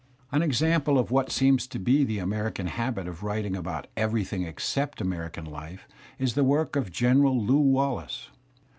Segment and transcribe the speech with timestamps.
[0.31, 4.99] An example of what seems to be thjg^Ameriam habit of writ;/ ing about everything except
[4.99, 8.31] .American life, is the work of '^General Lew Wallace.